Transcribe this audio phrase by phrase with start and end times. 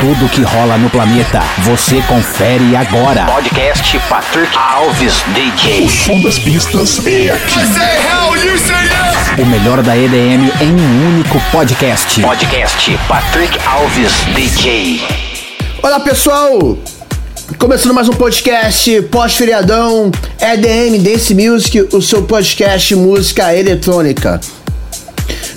[0.00, 3.26] Tudo que rola no planeta, você confere agora.
[3.26, 5.90] Podcast Patrick Alves DJ.
[5.90, 7.58] Som das pistas é aqui.
[9.42, 12.18] O melhor da EDM em um único podcast.
[12.22, 15.02] Podcast Patrick Alves DJ.
[15.82, 16.78] Olá pessoal,
[17.58, 20.10] começando mais um podcast pós-feriadão
[20.40, 24.40] EDM Dance Music, o seu podcast música eletrônica.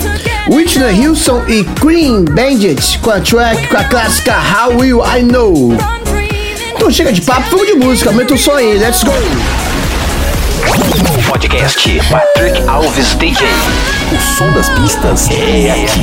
[0.51, 5.77] Whitney Houston e Queen Bandit com a track, com a clássica How Will I Know?
[6.77, 9.13] Então chega de papo, vamos de música, aumenta o som aí, let's go!
[11.27, 13.47] Podcast Patrick Alves DJ.
[14.13, 16.03] O som das pistas é aqui.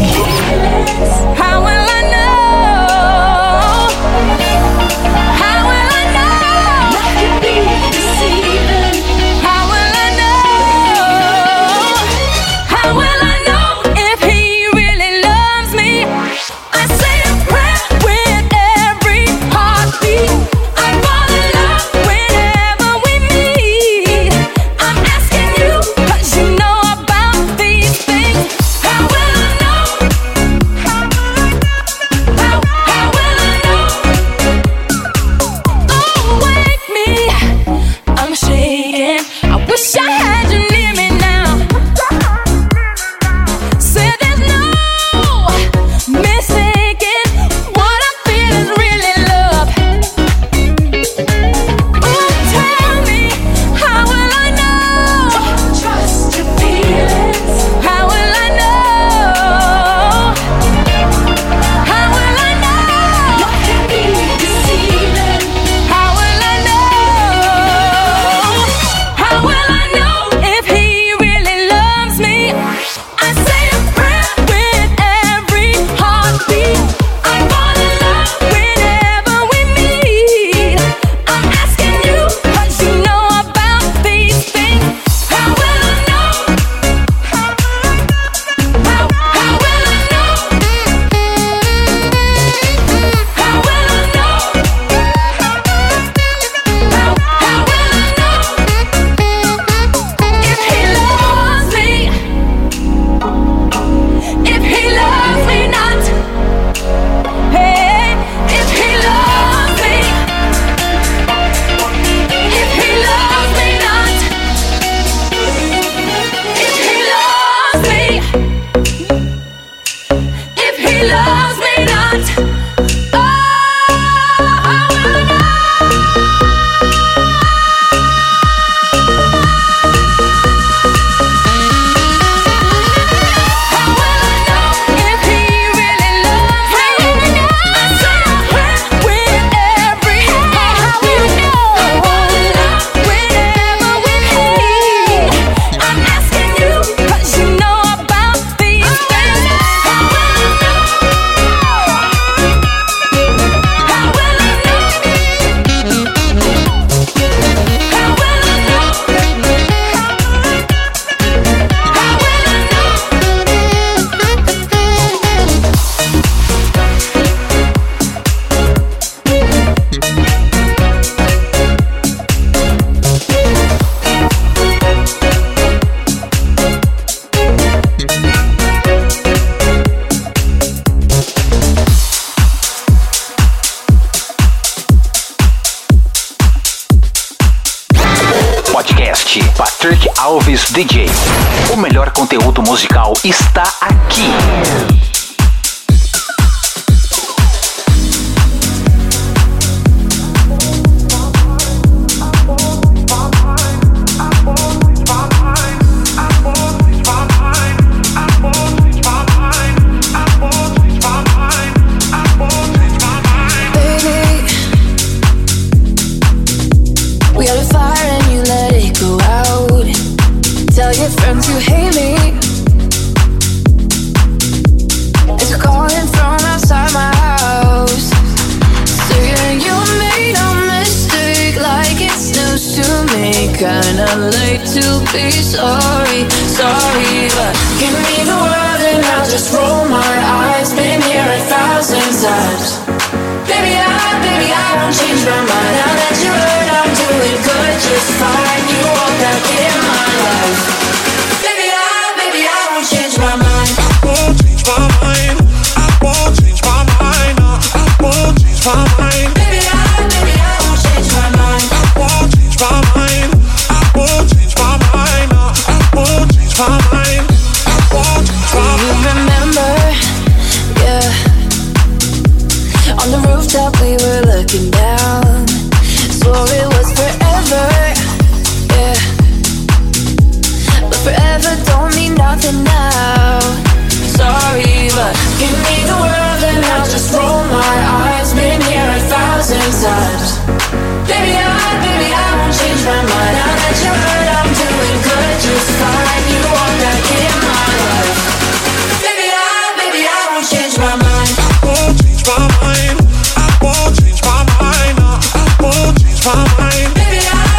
[306.92, 307.53] Baby, I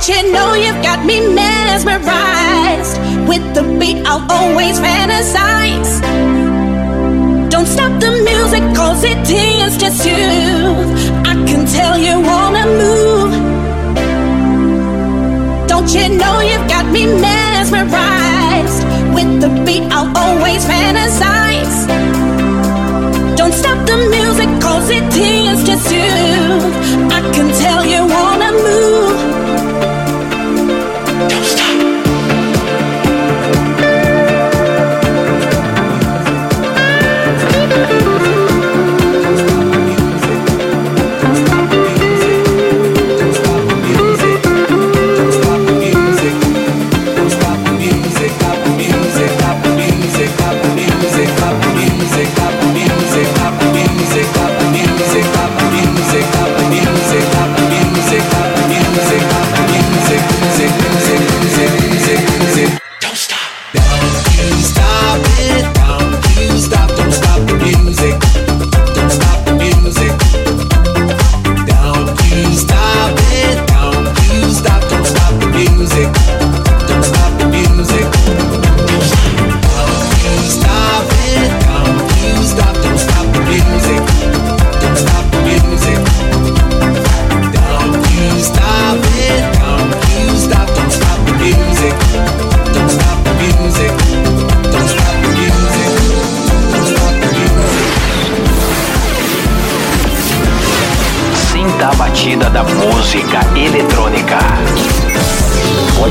[0.00, 2.96] Don't you know you've got me mesmerized?
[3.28, 6.00] With the beat, I'll always fantasize.
[7.50, 10.88] Don't stop the music, cause it tends to soothe.
[11.26, 13.32] I can tell you wanna move.
[15.68, 18.82] Don't you know you've got me mesmerized?
[19.14, 21.86] With the beat, I'll always fantasize.
[23.36, 27.12] Don't stop the music, cause it tends to soothe.
[27.12, 29.39] I can tell you wanna move.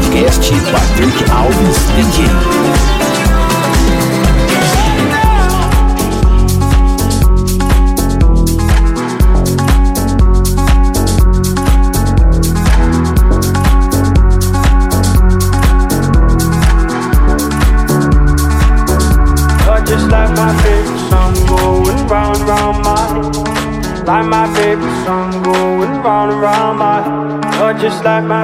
[0.10, 2.80] Podcast Patrick Alves DJ.
[27.80, 28.44] Just like my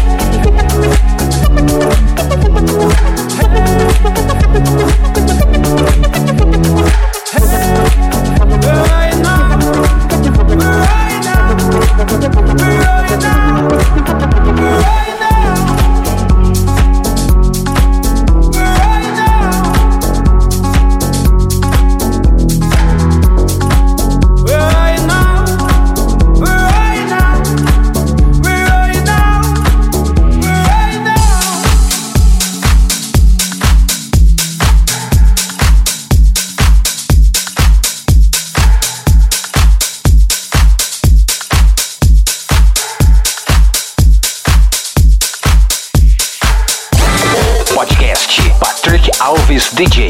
[49.81, 50.09] DJ.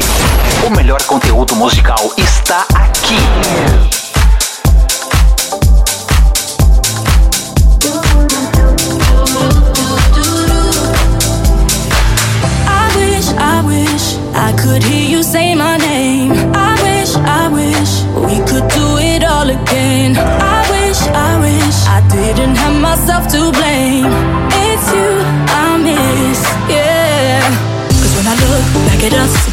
[0.66, 3.16] O melhor conteúdo musical está aqui.
[13.38, 16.32] I wish, wish could hear you say my name.
[16.54, 20.18] I wish, I wish we could do it all again.
[20.18, 24.12] I wish, I wish I didn't have myself to blame.
[24.52, 25.08] It's you
[25.48, 27.40] I miss, yeah.
[27.88, 29.51] Cause when I look back at us,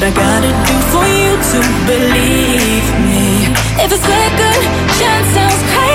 [0.00, 3.44] what I gotta do for you to believe me.
[3.84, 4.60] If a second
[4.98, 5.89] chance sounds crazy.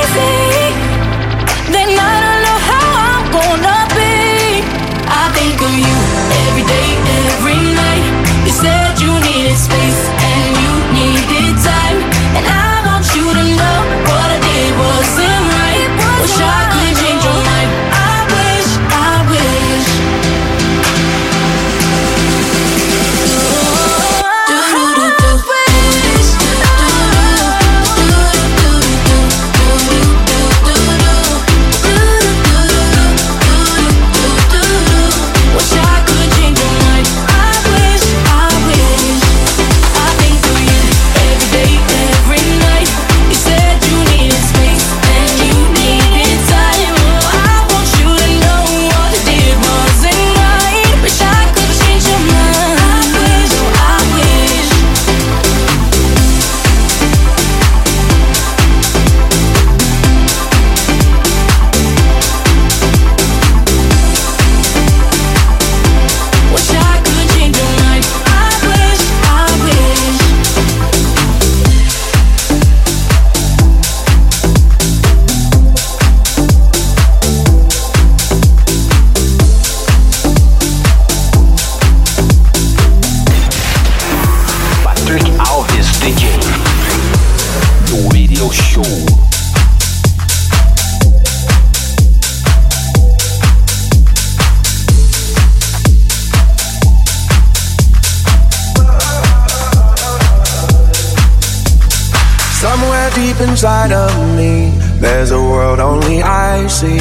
[102.56, 107.00] Somewhere deep inside of me, there's a world only I see.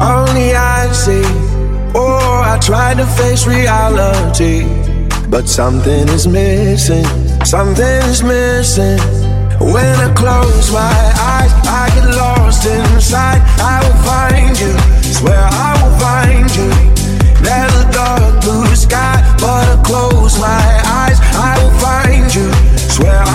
[0.00, 1.26] Only I see.
[1.94, 4.64] Oh, I try to face reality,
[5.28, 7.04] but something is missing.
[7.44, 8.98] Something is missing.
[9.58, 10.98] When I close my
[11.34, 13.42] eyes, I get lost inside.
[13.58, 14.72] I will find you.
[15.12, 16.70] Swear I will find you.
[17.42, 20.66] There's a dark blue sky, but I close my
[21.02, 22.48] eyes, I will find you.
[22.88, 23.25] Swear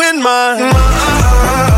[0.00, 1.69] win my, mine.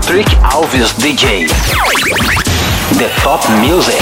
[0.00, 1.48] Patrick Alves DJ.
[2.98, 3.98] The Top Music.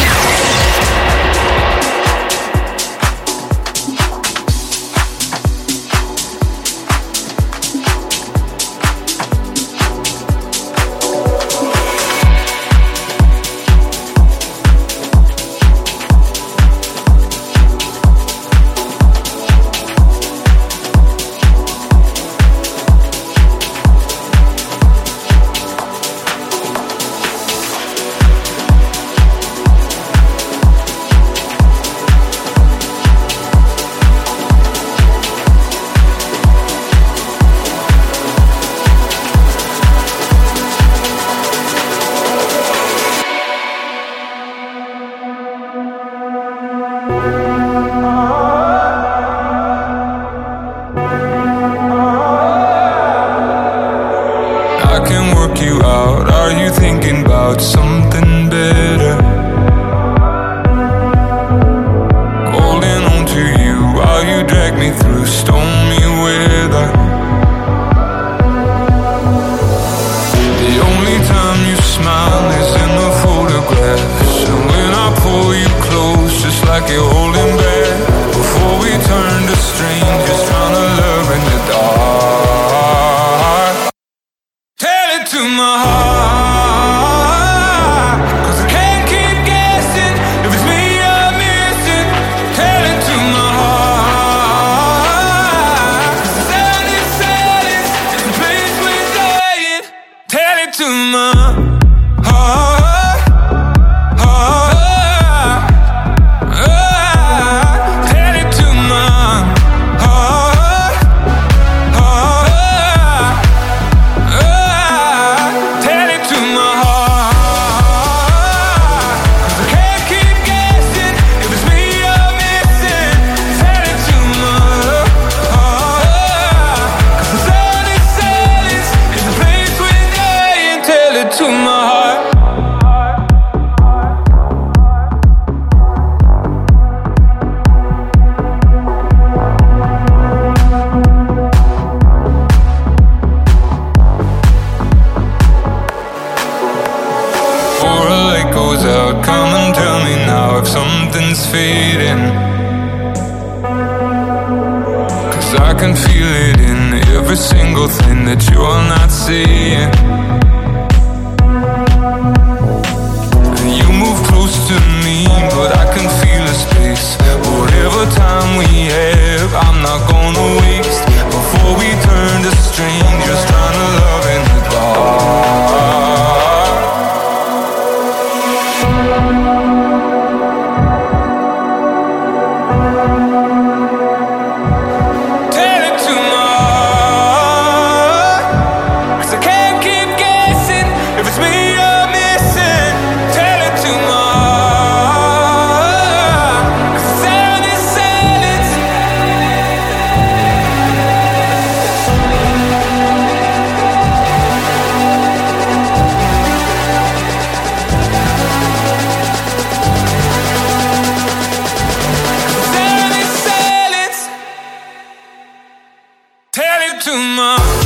[217.07, 217.86] tomorrow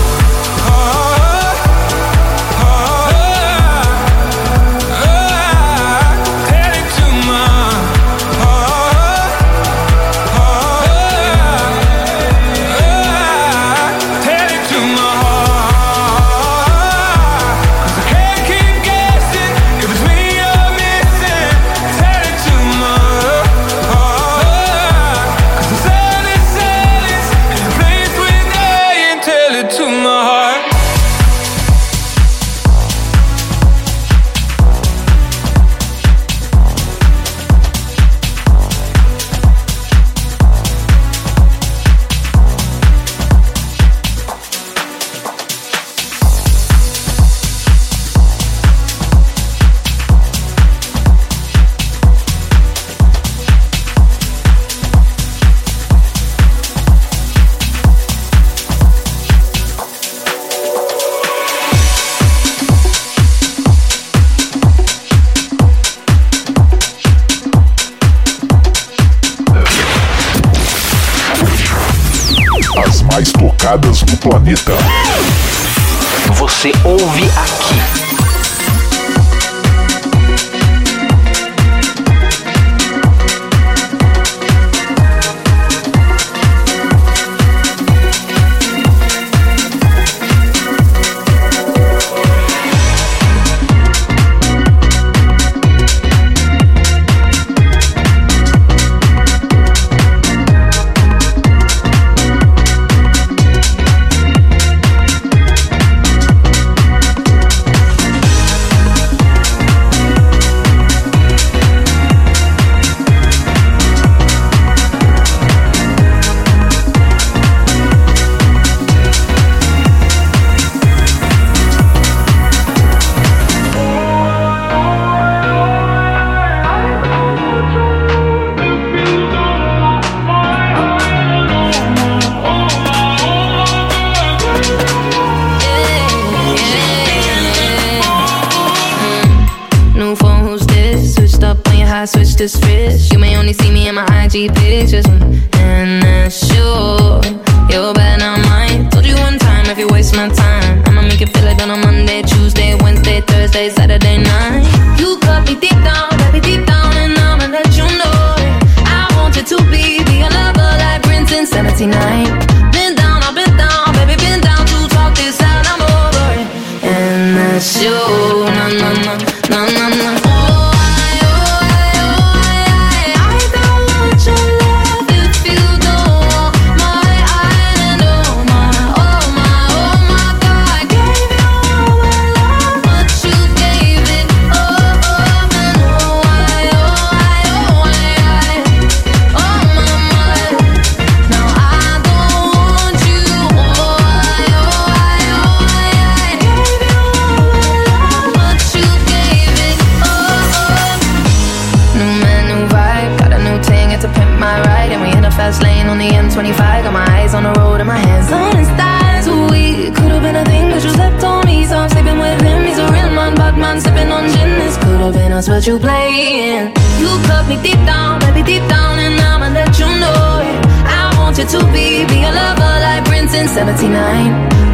[215.41, 216.69] that's what you playing.
[217.01, 220.61] You cut me deep down, baby, deep down, and I'ma let you know it.
[220.85, 223.89] I want you to be, be a lover like Prince in 79.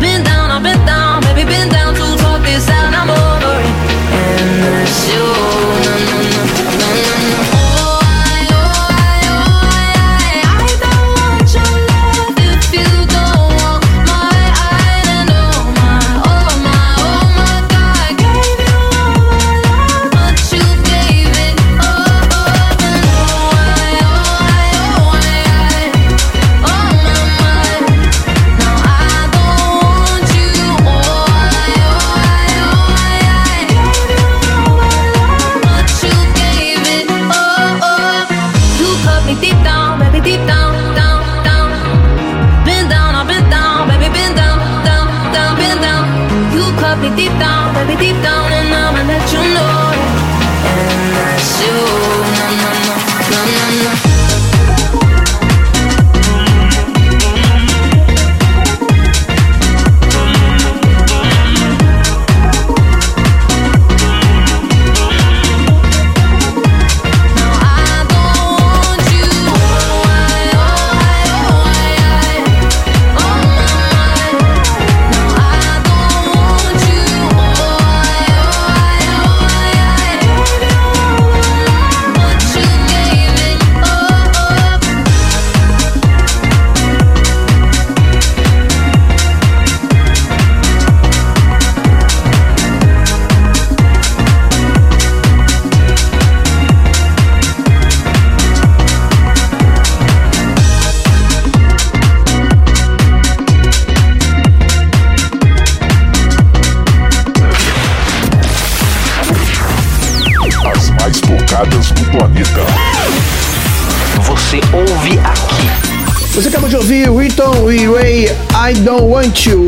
[0.00, 3.74] Been down, I've been down, baby, been down to talk this out, I'm over it.
[4.18, 5.26] And that's you,
[5.86, 6.75] no, no, no.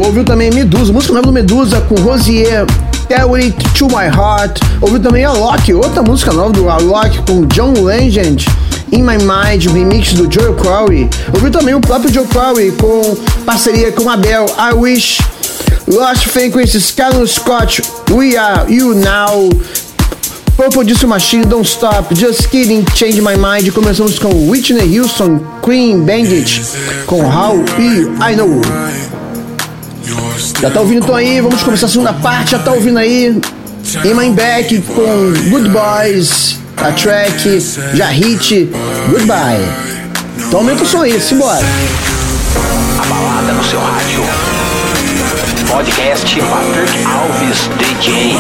[0.05, 2.65] Ouviu também Medusa, música nova do Medusa com Rosier,
[3.09, 7.45] Tell It To My Heart, ouviu também a Locke, outra música nova do Locke com
[7.47, 8.47] John Legend,
[8.93, 13.17] In My Mind, o remix do Joe Crowley, ouviu também o próprio Joe Crowley com
[13.45, 15.19] parceria com Abel, I Wish,
[15.89, 19.51] Lost Frequencies, Carlos Scott, We Are You Now,
[20.57, 23.73] Purple Disco Machine, Don't Stop, Just Kidding, Change My Mind.
[23.73, 26.63] Começamos com Whitney Houston, Queen Bandit,
[27.07, 28.61] com How E I Know.
[30.61, 33.41] Já tá ouvindo então aí, vamos começar a segunda parte, já tá ouvindo aí.
[34.05, 37.61] Iman Beck com Good Boys, a track,
[37.95, 38.69] já hit,
[39.09, 39.65] Goodbye.
[40.37, 41.65] Então aumenta o som aí, simbora.
[43.01, 44.25] A balada no seu rádio.
[45.71, 48.37] Podcast Patrick Alves DJ.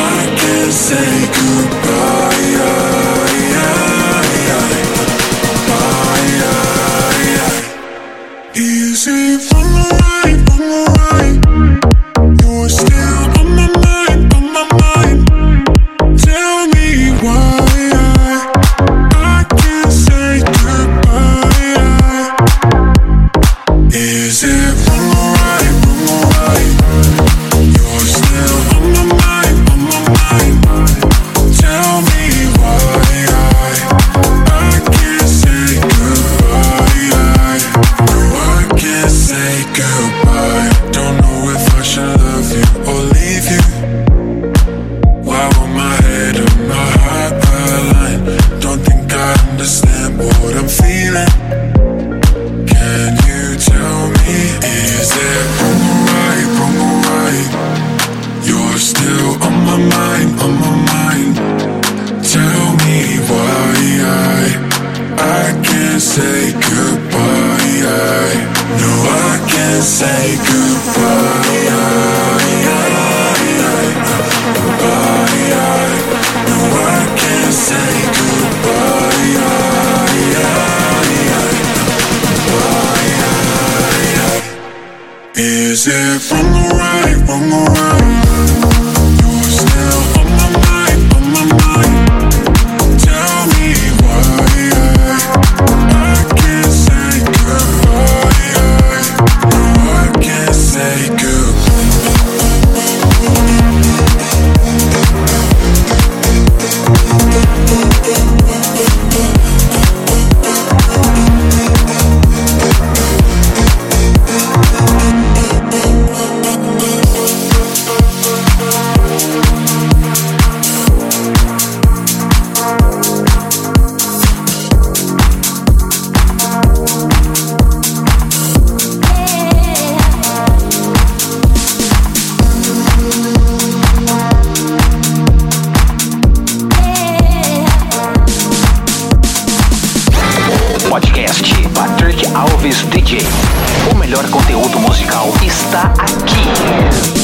[144.18, 147.17] Melhor conteúdo musical está aqui.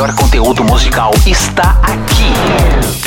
[0.00, 2.99] Melhor conteúdo musical está aqui.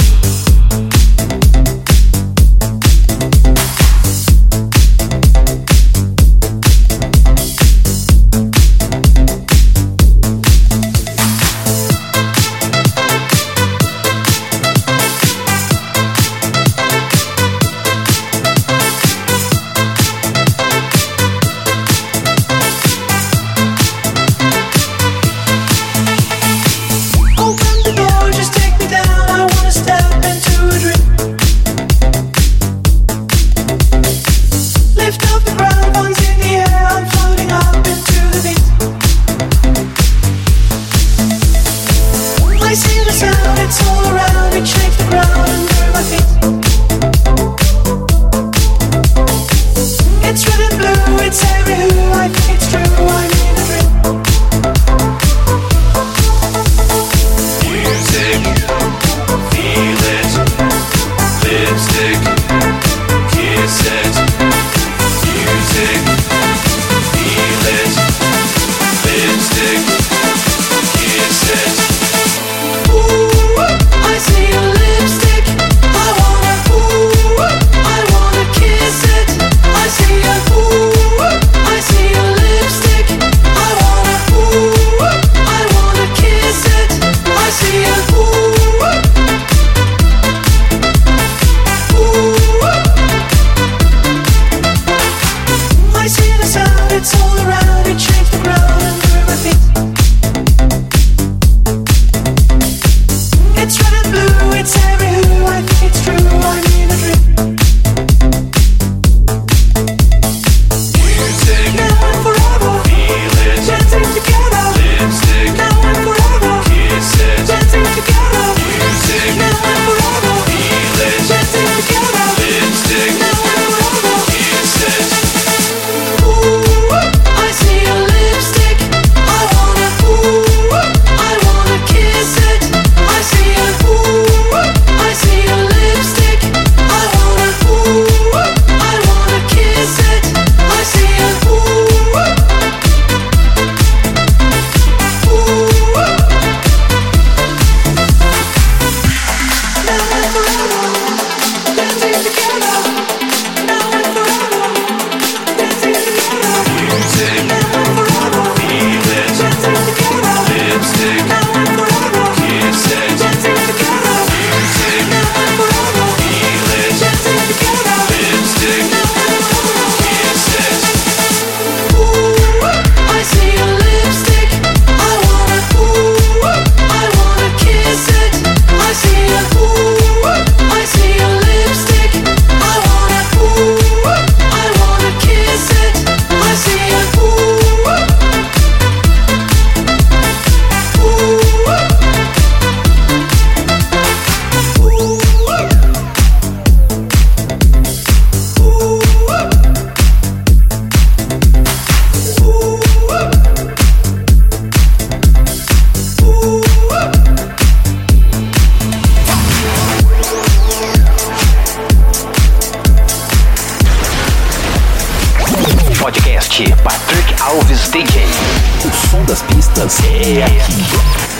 [219.84, 219.99] Das pistas
[220.39, 221.32] é aqui.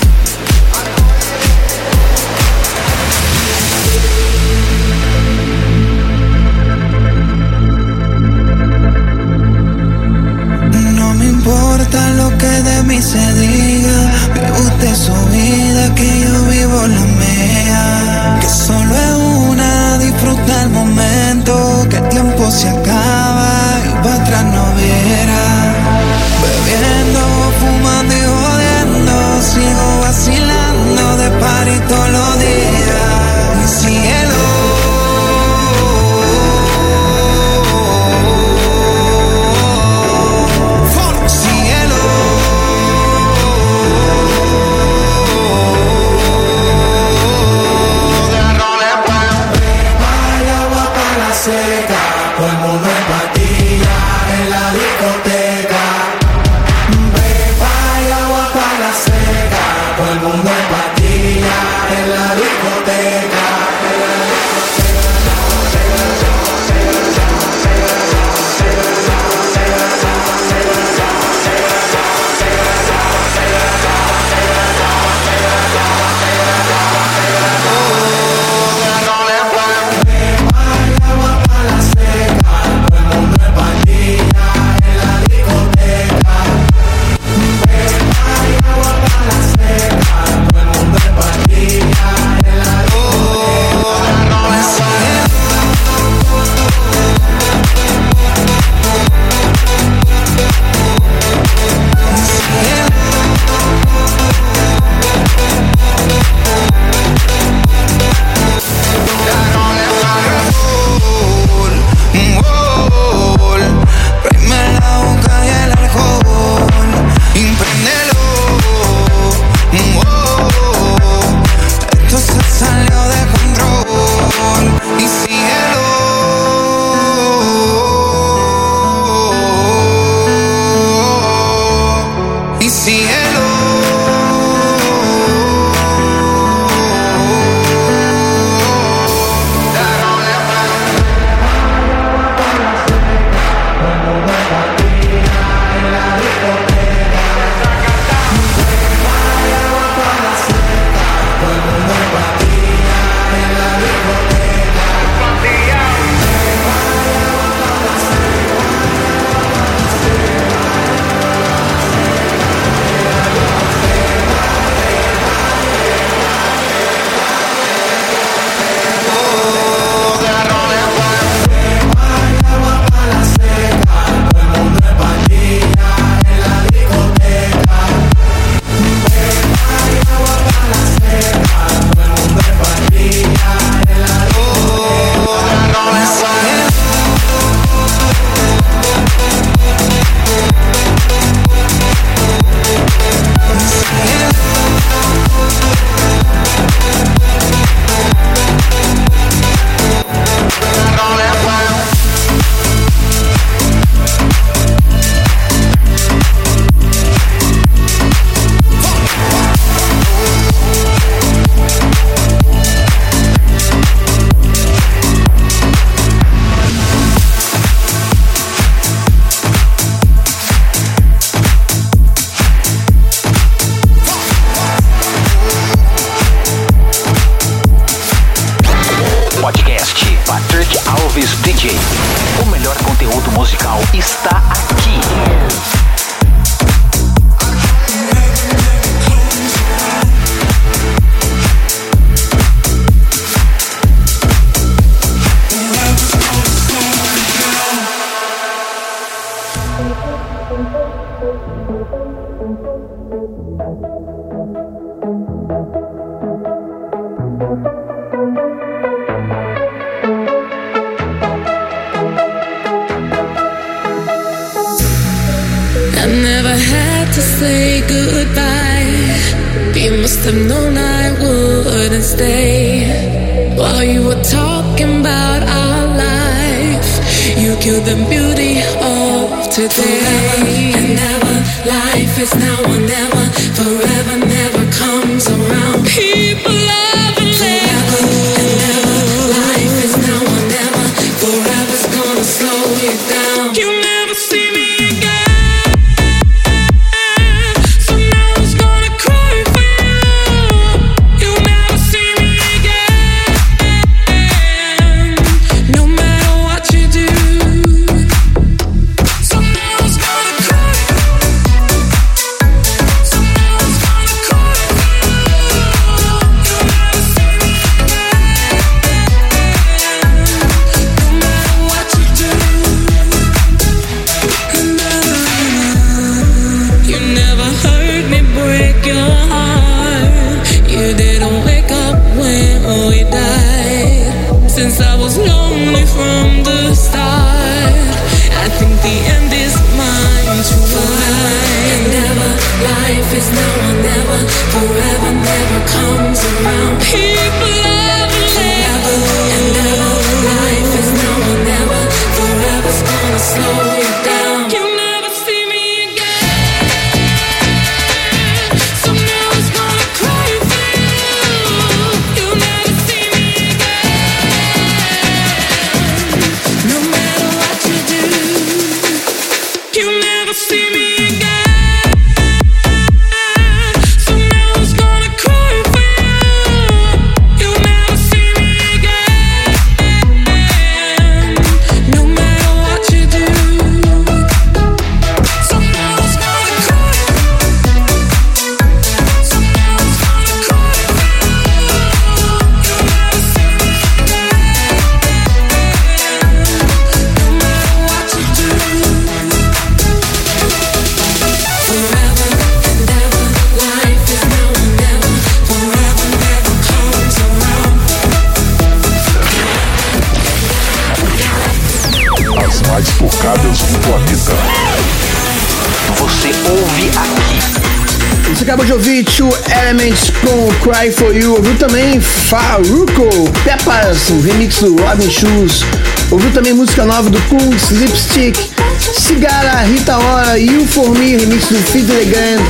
[418.30, 419.32] Você acabou de ouvir Two
[419.62, 421.36] Elements com Cry For You.
[421.36, 423.10] Ouviu também Faruko,
[423.44, 425.64] Pepas, o remix do Robin Shoes.
[426.10, 428.38] Ouviu também música nova do Kungs, Lipstick,
[428.80, 432.44] Cigara, Rita Ora, You For Me, remix do Fit Legend.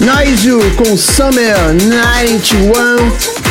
[0.00, 3.44] Noise You com Summer 91.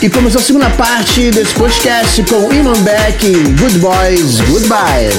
[0.00, 3.26] E começou a segunda parte desse podcast com Iman Beck,
[3.60, 5.10] Good Boys, Goodbye.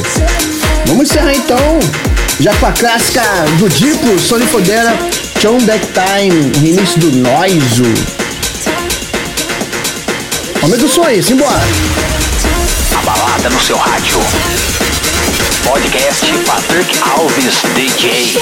[0.88, 1.80] Vamos encerrar então,
[2.40, 3.22] já com a clássica
[3.58, 4.98] do Diplo, Sony Fodera,
[5.40, 7.84] John Deck Time, remix do Noiso.
[10.62, 11.62] Aumenta o som aí, simbora.
[12.98, 14.20] A balada no seu rádio.
[15.66, 18.38] Podcast Patrick Alves DJ.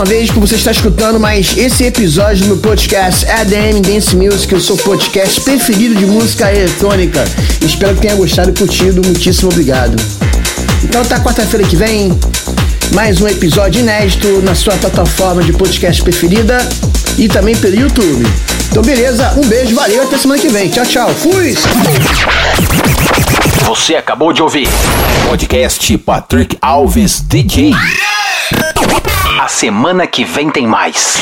[0.00, 4.58] Uma vez por você estar escutando mais esse episódio do podcast ADM Dance Music, o
[4.58, 7.22] seu podcast preferido de música eletrônica.
[7.60, 10.02] Espero que tenha gostado e curtido, muitíssimo obrigado.
[10.82, 12.18] Então até quarta-feira que vem,
[12.94, 16.66] mais um episódio inédito na sua plataforma de podcast preferida
[17.18, 18.26] e também pelo YouTube.
[18.70, 20.70] Então beleza, um beijo, valeu, até semana que vem.
[20.70, 21.10] Tchau, tchau.
[21.10, 21.54] Fui!
[23.66, 24.66] Você acabou de ouvir
[25.28, 27.74] Podcast Patrick Alves DJ.
[29.60, 31.18] Semana que vem tem mais.